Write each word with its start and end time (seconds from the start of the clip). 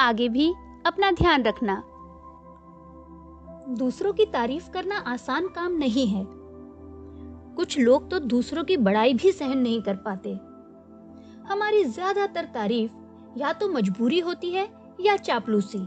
आगे 0.00 0.28
भी 0.28 0.54
अपना 0.86 1.10
ध्यान 1.10 1.42
रखना। 1.42 1.82
दूसरों 3.74 4.12
की 4.12 4.26
तारीफ़ 4.26 4.70
करना 4.70 4.96
आसान 4.96 5.48
काम 5.48 5.72
नहीं 5.72 6.06
है। 6.06 6.24
कुछ 7.56 7.78
लोग 7.78 8.10
तो 8.10 8.18
दूसरों 8.18 8.64
की 8.64 8.76
बड़ाई 8.76 9.14
भी 9.14 9.32
सहन 9.32 9.58
नहीं 9.58 9.82
कर 9.82 9.96
पाते। 9.96 10.32
हमारी 11.48 11.84
ज़्यादातर 11.84 12.44
तारीफ़ 12.44 12.92
या 13.38 13.52
तो 13.52 13.68
मजबूरी 13.68 14.18
होती 14.18 14.50
है 14.50 14.68
या 15.00 15.16
चापलूसी। 15.16 15.78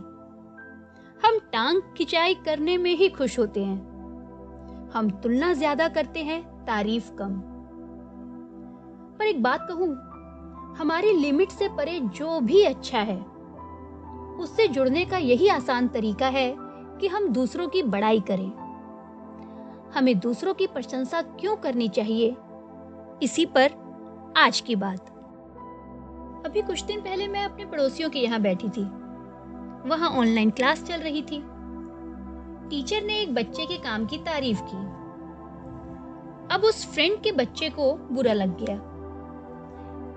हम 1.25 1.39
टांग 1.53 1.81
खिंचाई 1.97 2.33
करने 2.35 2.77
में 2.77 2.95
ही 2.95 3.09
खुश 3.09 3.39
होते 3.39 3.63
हैं। 3.63 4.91
हम 4.93 5.09
तुलना 5.09 5.53
ज़्यादा 5.53 5.87
करते 5.87 6.19
हैं, 6.19 6.65
तारीफ़ 6.65 7.11
कम। 7.11 7.41
पर 9.19 9.25
एक 9.25 9.43
बात 9.43 9.67
कहूँ, 9.69 9.93
हमारी 10.77 11.11
लिमिट 11.11 11.51
से 11.51 11.67
परे 11.67 11.99
जो 11.99 12.39
भी 12.39 12.63
अच्छा 12.63 12.99
है 12.99 13.32
उससे 14.43 14.67
जुड़ने 14.67 15.05
का 15.05 15.17
यही 15.17 15.47
आसान 15.47 15.87
तरीका 15.87 16.27
है 16.27 16.55
कि 16.99 17.07
हम 17.07 17.27
दूसरों 17.27 17.67
की 17.67 17.83
बड़ाई 17.83 18.19
करें। 18.19 18.51
हमें 19.91 20.19
दूसरों 20.19 20.53
की 20.53 20.67
प्रशंसा 20.67 21.21
क्यों 21.21 21.55
करनी 21.55 21.89
चाहिए? 21.89 22.35
इसी 23.23 23.45
पर 23.45 23.71
आज 24.37 24.61
की 24.61 24.75
बात। 24.75 25.09
अभी 26.45 26.61
कुछ 26.61 26.83
दिन 26.83 26.99
पहले 27.01 27.27
मैं 27.27 27.45
अपने 27.45 27.65
पड़ोसियों 27.65 28.09
के 28.09 28.19
यहाँ 28.19 28.41
बैठी 28.41 28.69
थी। 28.69 28.83
वहाँ 29.89 30.09
ऑनलाइन 30.09 30.49
क्लास 30.49 30.83
चल 30.83 30.97
रही 30.97 31.21
थी। 31.21 31.43
टीचर 32.69 33.03
ने 33.03 33.19
एक 33.19 33.35
बच्चे 33.35 33.65
के 33.65 33.77
काम 33.77 34.05
की 34.05 34.17
तारीफ़ 34.17 34.61
की। 34.63 34.77
अब 36.55 36.61
उस 36.65 36.93
फ्रेंड 36.93 37.21
के 37.21 37.31
बच्चे 37.31 37.69
को 37.69 37.93
बुरा 37.93 38.33
लग 38.33 38.57
गया। 38.63 38.75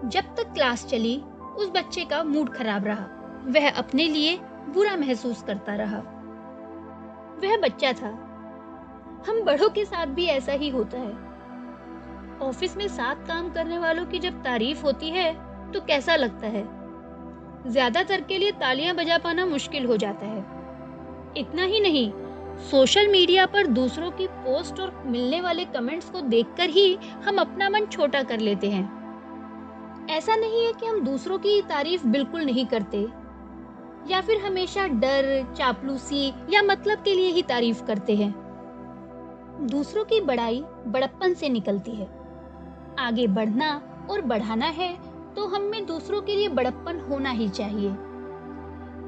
जब 0.09 0.22
तक 0.22 0.53
क्लास 0.55 0.87
चली, 0.87 1.22
उस 1.59 1.70
बच्चे 1.70 2.05
का 2.05 2.25
मूड 2.25 2.48
खराब 2.48 2.84
रहा। 2.84 3.16
वह 3.47 3.69
अपने 3.70 4.05
लिए 4.05 4.36
बुरा 4.69 4.97
महसूस 4.97 5.42
करता 5.42 5.75
रहा। 5.75 5.98
वह 7.42 7.56
बच्चा 7.56 7.92
था। 7.92 8.08
हम 9.28 9.42
बड़ों 9.44 9.69
के 9.70 9.84
साथ 9.84 10.06
भी 10.06 10.27
ऐसा 10.27 10.53
ही 10.53 10.69
होता 10.69 10.98
है। 10.98 11.25
ऑफ़िस 12.42 12.77
में 12.77 12.86
साथ 12.88 13.27
काम 13.28 13.50
करने 13.50 13.78
वालों 13.78 14.06
की 14.06 14.19
जब 14.19 14.42
तारीफ़ 14.42 14.83
होती 14.83 15.11
है 15.11 15.33
तो 15.72 15.80
कैसा 15.80 16.16
लगता 16.16 16.47
है? 16.47 16.64
ज़्यादातर 17.66 18.20
के 18.20 18.38
लिए 18.38 18.50
तालियाँ 18.50 18.94
बजा 18.94 19.19
पाना 19.19 19.47
मुश्किल 19.47 19.86
हो 19.86 19.97
जाता 19.97 20.27
है। 20.27 20.44
इतना 21.36 21.62
ही 21.62 21.81
नहीं, 21.81 22.10
सोशल 22.70 23.08
मीडिया 23.08 23.47
पर 23.47 23.66
दूसरों 23.66 24.10
की 24.10 24.27
पोस्ट 24.27 24.81
और 24.81 25.03
मिलने 25.06 25.41
वाले 25.41 25.64
कमेंट्स 25.64 26.10
को 26.10 26.20
देखकर 26.20 26.70
ही 26.70 26.94
हम 27.25 27.38
अपना 27.38 27.69
मन 27.69 27.86
छोटा 27.86 28.22
कर 28.22 28.41
लेते 28.41 28.70
हैं। 28.70 28.84
ऐसा 30.10 30.36
नहीं 30.36 30.64
है 30.66 30.72
कि 30.72 30.86
हम 30.86 31.00
दूसरों 31.00 31.38
की 31.38 31.60
तारीफ़ 31.62 32.06
बिल्कुल 32.06 32.44
नहीं 32.44 32.66
करते। 32.66 33.06
या 34.11 34.21
फिर 34.21 34.41
हमेशा 34.41 34.87
डर, 34.87 35.55
चापलूसी 35.57 36.29
या 36.51 36.62
मतलब 36.62 37.03
के 37.03 37.15
लिए 37.15 37.31
ही 37.31 37.43
तारीफ़ 37.43 37.85
करते 37.85 38.17
हैं। 38.17 38.35
दूसरों 39.71 40.05
की 40.05 40.21
बड़ाई 40.21 40.62
बड़प्पन 40.87 41.34
से 41.34 41.49
निकलती 41.49 41.91
है। 41.91 42.09
आगे 42.99 43.27
बढ़ना 43.27 43.71
और 44.11 44.21
बढ़ाना 44.21 44.66
है 44.66 44.93
तो 45.34 45.47
हम 45.47 45.62
में 45.62 45.87
दूसरों 45.87 46.21
के 46.22 46.37
लिए 46.37 46.49
बड़प्पन 46.49 47.00
होना 47.00 47.31
ही 47.31 47.49
चाहिए। 47.49 47.89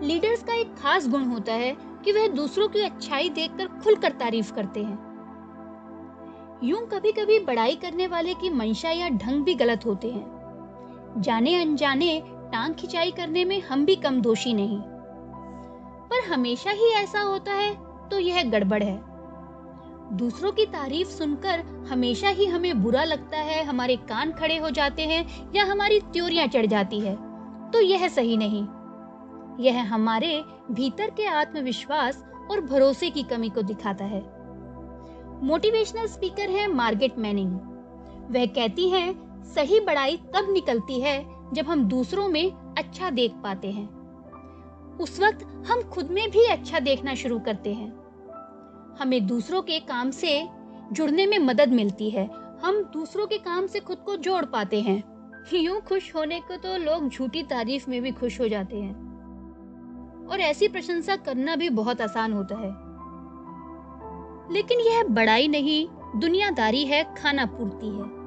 लीडर्स 0.02 0.42
का 0.42 0.54
एक 0.54 0.74
खास 0.74 1.08
गुण 1.08 1.24
होता 1.24 1.52
है 1.52 1.76
कि 2.04 2.12
वह 2.12 2.26
दूसरों 2.28 2.68
की 2.68 2.80
अच्छाई 2.80 3.28
देखकर 3.28 3.66
खुलकर 3.80 4.12
तारीफ़ 4.12 4.52
करते 4.52 4.82
हैं। 4.82 5.06
यूँ 6.62 6.80
कभी 6.86 7.12
कभी 7.12 7.38
बड़ाई 7.38 7.76
करने 7.76 8.06
वाले 8.06 8.34
की 8.34 8.50
मंशा 8.50 8.90
या 8.90 9.08
ढंग 9.08 9.44
भी 9.44 9.54
गलत 9.54 9.86
होते 9.86 10.10
हैं। 10.10 11.14
जाने 11.18 11.54
अनजाने 11.62 12.22
टांग 12.52 12.74
खिंचाई 12.74 13.10
करने 13.10 13.44
में 13.44 13.60
हम 13.62 13.84
भी 13.84 13.96
कम 13.96 14.20
दोषी 14.22 14.52
नहीं। 14.54 14.78
पर 16.10 16.32
हमेशा 16.32 16.70
ही 16.70 16.90
ऐसा 16.92 17.20
होता 17.20 17.52
है 17.52 17.74
तो 18.08 18.18
यह 18.18 18.42
गड़बड़ 18.50 18.82
है। 18.82 19.00
दूसरों 20.12 20.52
की 20.52 20.66
तारीफ़ 20.66 21.08
सुनकर 21.08 21.64
हमेशा 21.90 22.28
ही 22.28 22.46
हमें 22.46 22.82
बुरा 22.82 23.04
लगता 23.04 23.38
है, 23.38 23.62
हमारे 23.64 23.96
कान 23.96 24.32
खड़े 24.32 24.56
हो 24.56 24.70
जाते 24.70 25.02
हैं 25.02 25.52
या 25.54 25.64
हमारी 25.64 26.00
त्योरियाँ 26.02 26.46
चढ़ 26.46 26.66
जाती 26.66 27.00
है 27.00 27.16
तो 27.70 27.80
यह 27.80 28.08
सही 28.08 28.36
नहीं। 28.36 28.66
यह 29.60 29.94
हमारे 29.94 30.42
भीतर 30.70 31.10
के 31.10 31.26
आत्मविश्वास 31.26 32.24
और 32.50 32.60
भरोसे 32.60 33.10
की 33.10 33.22
कमी 33.22 33.48
को 33.48 33.62
दिखाता 33.62 34.04
है। 34.04 34.20
मोटिवेशनल 35.42 36.06
स्पीकर 36.06 36.50
है 36.50 36.66
मार्गेट 36.66 37.18
मैनिंग। 37.18 37.52
वह 38.30 38.46
कहती 38.46 38.88
हैं, 38.88 39.44
सही 39.44 39.80
बड़ाई 39.80 40.16
तब 40.34 40.50
निकलती 40.50 41.00
है 41.00 41.18
जब 41.52 41.66
हम 41.66 41.84
दूसरों 41.84 42.28
में 42.28 42.74
अच्छा 42.78 43.10
देख 43.10 43.34
पाते 43.42 43.70
हैं। 43.70 43.98
उस 44.98 45.20
वक्त 45.20 45.66
हम 45.70 45.82
खुद 45.82 46.10
में 46.10 46.30
भी 46.30 46.46
अच्छा 46.46 46.78
देखना 46.78 47.14
शुरू 47.14 47.38
करते 47.38 47.74
हैं। 47.74 47.92
हमें 49.00 49.26
दूसरों 49.26 49.62
के 49.62 49.80
काम 49.80 50.10
से 50.10 50.48
जुड़ने 50.92 51.26
में 51.26 51.38
मदद 51.38 51.68
मिलती 51.68 52.10
है। 52.10 52.30
हम 52.64 52.82
दूसरों 52.82 53.26
के 53.26 53.38
काम 53.38 53.66
से 53.66 53.80
खुद 53.80 53.98
को 53.98 54.16
जोड़ 54.16 54.44
पाते 54.44 54.80
हैं। 54.80 55.18
यूँ 55.54 55.80
खुश 55.80 56.14
होने 56.14 56.40
को 56.40 56.56
तो 56.56 56.76
लोग 56.76 57.08
झूठी 57.08 57.42
तारीफ़ 57.42 57.90
में 57.90 58.02
भी 58.02 58.10
खुश 58.10 58.40
हो 58.40 58.48
जाते 58.48 58.80
हैं। 58.80 59.08
और 60.26 60.40
ऐसी 60.40 60.68
प्रशंसा 60.68 61.16
करना 61.16 61.56
भी 61.56 61.70
बहुत 61.70 62.00
आसान 62.00 62.32
होता 62.32 62.54
है। 62.54 62.70
लेकिन 64.52 64.80
यह 64.80 65.04
बड़ाई 65.04 65.48
नहीं, 65.48 65.88
दुनियादारी 66.20 66.84
है, 66.86 67.14
खाना 67.14 67.46
पूर्ति 67.46 67.86
है। 67.86 68.18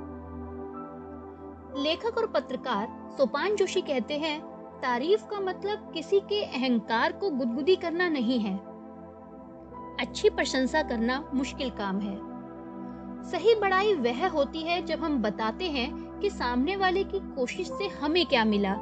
लेखक 1.83 2.17
और 2.17 2.27
पत्रकार 2.27 3.00
सोपान 3.17 3.55
जोशी 3.55 3.81
कहते 3.81 4.17
हैं, 4.17 4.41
तारीफ़ 4.81 5.25
का 5.25 5.39
मतलब 5.39 5.91
किसी 5.93 6.19
के 6.19 6.43
अहंकार 6.43 7.11
को 7.11 7.29
गुदगुदी 7.29 7.75
करना 7.75 8.09
नहीं 8.09 8.39
है। 8.39 8.57
अच्छी 9.99 10.29
प्रशंसा 10.29 10.81
करना 10.81 11.31
मुश्किल 11.33 11.69
काम 11.69 11.99
है। 11.99 12.31
सही 13.23 13.55
बड़ाई 13.55 13.93
वह 13.93 14.29
होती 14.29 14.61
है 14.61 14.85
जब 14.85 15.03
हम 15.03 15.21
बताते 15.21 15.65
हैं 15.65 16.19
कि 16.19 16.29
सामने 16.29 16.75
वाले 16.75 17.03
की 17.03 17.19
कोशिश 17.19 17.67
से 17.67 17.87
हमें 17.87 18.25
क्या 18.25 18.45
मिला। 18.45 18.73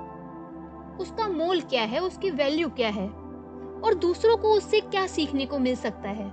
उसका 1.00 1.28
मोल 1.28 1.62
क्या 1.62 1.84
है, 1.84 2.00
उसकी 2.00 2.30
वैल्यू 2.30 2.70
क्या 2.70 2.90
है, 2.90 3.10
और 3.86 3.94
दूसरों 3.94 4.38
को 4.38 4.54
उससे 4.54 4.80
क्या 4.80 5.08
सीखने 5.08 5.46
को 5.46 5.60
मिल 5.60 5.76
सकता 5.76 6.10
है। 6.10 6.30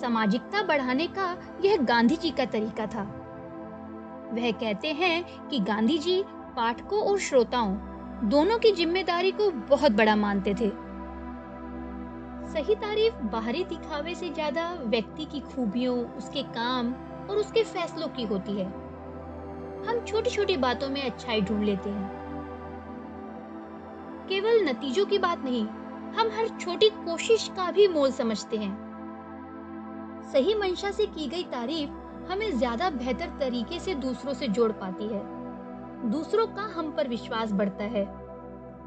सामाजिकता 0.00 0.62
बढ़ाने 0.62 1.06
का 1.06 1.36
यह 1.64 1.76
गांधी 1.76 2.16
जी 2.16 2.30
का 2.30 2.44
तरीका 2.44 2.86
था। 2.86 3.20
वह 4.32 4.50
कहते 4.50 4.88
हैं 4.88 5.48
कि 5.48 5.58
गांधी 5.58 5.98
जी 5.98 6.24
पाठकों 6.56 7.00
और 7.02 7.18
श्रोताओं 7.18 7.74
दोनों 8.28 8.58
की 8.58 8.72
ज़िम्मेदारी 8.72 9.30
को 9.32 9.50
बहुत 9.50 9.92
बड़ा 9.92 10.16
मानते 10.16 10.54
थे। 10.54 10.68
सही 12.52 12.74
तारीफ़ 12.74 13.14
बाहरी 13.22 13.64
दिखावे 13.64 14.14
से 14.14 14.28
ज़्यादा 14.28 14.68
व्यक्ति 14.74 15.24
की 15.24 15.40
खूबियों, 15.40 15.96
उसके 16.16 16.42
काम 16.42 16.94
और 17.30 17.36
उसके 17.36 17.62
फैसलों 17.64 18.08
की 18.08 18.24
होती 18.24 18.52
है। 18.52 18.66
हम 19.86 20.04
छोटी 20.06 20.30
छोटी 20.30 20.56
बातों 20.56 20.88
में 20.88 21.02
अच्छाई 21.02 21.40
ढूंढ 21.40 21.64
लेते 21.64 21.90
हैं। 21.90 22.22
केवल 24.28 24.64
नतीजों 24.68 25.06
की 25.06 25.18
बात 25.18 25.44
नहीं, 25.44 25.66
हम 26.18 26.30
हर 26.30 26.48
छोटी 26.58 26.88
कोशिश 26.88 27.50
का 27.56 27.70
भी 27.70 27.88
मोल 27.88 28.10
समझते 28.12 28.56
हैं। 28.56 28.72
सही 30.32 30.54
मंशा 30.54 30.90
से 30.90 31.06
की 31.06 31.26
गई 31.26 31.42
तारीफ़ 31.42 31.90
हमें 32.32 32.50
ज़्यादा 32.58 32.90
बेहतर 32.90 33.38
तरीके 33.40 33.78
से 33.80 33.94
दूसरों 33.94 34.34
से 34.34 34.48
जोड़ 34.48 34.72
पाती 34.72 35.04
है। 35.04 35.43
दूसरों 36.04 36.46
का 36.46 36.62
हम 36.62 36.90
पर 36.92 37.08
विश्वास 37.08 37.52
बढ़ता 37.52 37.84
है। 37.84 38.04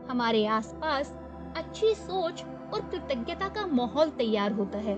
हमारे 0.09 0.45
आसपास 0.45 1.15
अच्छी 1.57 1.93
सोच 1.95 2.43
और 2.73 2.81
कृतज्ञता 2.81 3.47
का 3.47 3.65
माहौल 3.67 4.09
तैयार 4.09 4.51
होता 4.51 4.77
है। 4.77 4.97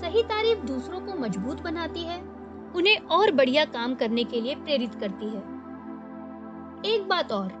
सही 0.00 0.22
तारीफ़ 0.22 0.58
दूसरों 0.58 1.00
को 1.00 1.14
मज़बूत 1.14 1.60
बनाती 1.60 2.00
है, 2.00 2.20
उन्हें 2.76 2.98
और 2.98 3.30
बढ़िया 3.30 3.64
काम 3.64 3.94
करने 3.94 4.24
के 4.24 4.40
लिए 4.40 4.54
प्रेरित 4.54 4.94
करती 4.94 5.26
है। 5.26 5.54
एक 6.86 7.06
बात 7.08 7.32
और, 7.32 7.52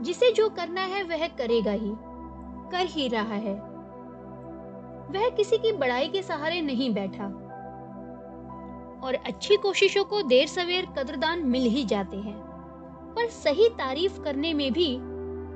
जिसे 0.00 0.32
जो 0.32 0.48
करना 0.48 0.80
है 0.80 1.02
वह 1.02 1.28
करेगा 1.28 1.72
ही, 1.72 1.92
कर 2.70 2.86
ही 2.86 3.08
रहा 3.08 3.34
है। 3.34 3.54
वह 5.10 5.28
किसी 5.30 5.58
की 5.58 5.72
बड़ाई 5.72 6.08
के 6.08 6.22
सहारे 6.22 6.60
नहीं 6.60 6.94
बैठा। 6.94 7.45
और 9.04 9.14
अच्छी 9.16 9.56
कोशिशों 9.56 10.04
को 10.04 10.22
देर 10.22 10.46
सवेर 10.46 10.86
कदरदान 10.98 11.44
मिल 11.46 11.62
ही 11.62 11.84
जाते 11.84 12.16
हैं। 12.16 12.36
पर 13.16 13.28
सही 13.28 13.68
तारीफ़ 13.68 14.20
करने 14.20 14.52
में 14.54 14.72
भी 14.72 14.94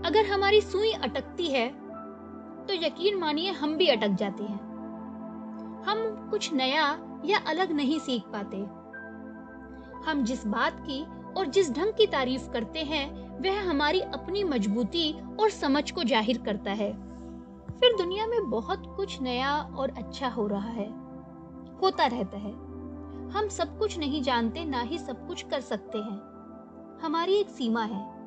अगर 0.09 0.27
हमारी 0.27 0.61
सुई 0.61 0.93
अटकती 0.93 1.47
है 1.47 1.69
तो 2.67 2.75
यकीन 2.75 3.19
मानिए 3.19 3.51
हम 3.51 3.77
भी 3.77 3.87
अटक 3.87 4.15
जाते 4.15 4.45
हैं। 4.45 4.59
हम 5.87 6.29
कुछ 6.31 6.53
नया 6.53 6.87
या 7.25 7.39
अलग 7.39 7.73
नहीं 7.73 7.99
सीख 7.99 8.23
पाते। 8.23 8.57
हम 10.07 10.23
जिस 10.25 10.47
बात 10.47 10.81
की 10.81 11.03
और 11.33 11.47
जिस 11.47 11.71
ढंग 11.73 11.93
की 11.93 12.07
तारीफ़ 12.07 12.49
करते 12.51 12.83
हैं, 12.83 13.09
वह 13.43 13.61
हमारी 13.61 14.01
अपनी 14.01 14.45
मजबूती 14.45 15.13
और 15.41 15.51
समझ 15.51 15.91
को 15.91 16.05
ज़ाहिर 16.05 16.39
करता 16.39 16.71
है। 16.73 16.93
फिर 17.81 17.97
दुनिया 17.97 18.27
में 18.27 18.51
बहुत 18.51 18.83
कुछ 18.97 19.21
नया 19.23 19.57
और 19.77 19.91
अच्छा 19.91 20.29
हो 20.29 20.47
रहा 20.47 20.71
है। 20.71 20.89
होता 21.83 22.07
रहता 22.07 22.39
है। 22.39 22.53
हम 23.31 23.49
सब 23.49 23.79
कुछ 23.79 23.99
नहीं 23.99 24.23
जानते, 24.23 24.65
ना 24.65 24.81
ही 24.81 24.99
सब 24.99 25.27
कुछ 25.27 25.43
कर 25.43 25.61
सकते 25.61 25.99
हैं। 25.99 26.31
हमारी 27.03 27.35
एक 27.35 27.49
सीमा 27.49 27.83
है। 27.83 28.21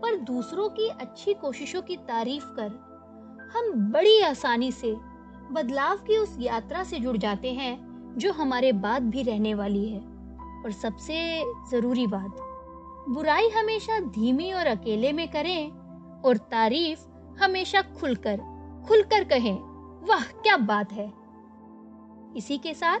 पर 0.00 0.16
दूसरों 0.16 0.68
की 0.68 0.88
अच्छी 0.88 1.34
कोशिशों 1.34 1.82
की 1.82 1.96
तारीफ़ 1.96 2.44
कर 2.44 2.86
हम 3.56 3.92
बड़ी 3.92 4.20
आसानी 4.20 4.72
से 4.72 4.96
बदलाव 5.52 5.96
की 5.96 6.18
उस 6.18 6.36
यात्रा 6.40 6.84
से 6.84 6.98
जुड़ 7.00 7.16
जाते 7.16 7.52
हैं, 7.52 7.86
जो 8.18 8.32
हमारे 8.32 8.72
बाद 8.72 9.02
भी 9.02 9.22
रहने 9.22 9.54
वाली 9.54 9.88
है। 9.88 10.00
और 10.64 10.72
सबसे 10.72 11.44
ज़रूरी 11.70 12.06
बात, 12.06 12.36
बुराई 13.08 13.48
हमेशा 13.48 14.00
धीमी 14.00 14.52
और 14.52 14.66
अकेले 14.66 15.12
में 15.12 15.28
करें 15.28 15.70
और 16.22 16.36
तारीफ़ 16.36 17.00
हमेशा 17.44 17.82
खुलकर 17.82 18.36
खुलकर 18.88 19.24
कहें, 19.24 19.58
वाह, 20.08 20.22
क्या 20.22 20.56
बात 20.56 20.92
है। 20.92 21.12
इसी 22.36 22.58
के 22.58 22.74
साथ 22.74 23.00